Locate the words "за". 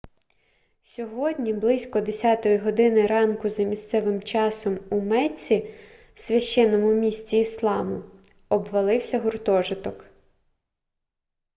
3.49-3.63